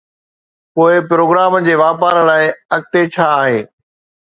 [0.73, 2.43] پوءِ پروگرام جي واپار لاءِ
[2.75, 3.59] اڳتي ڇا آهي؟